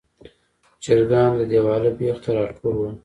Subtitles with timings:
[0.83, 2.93] چرګان د دیواله بیخ ته راټول ول.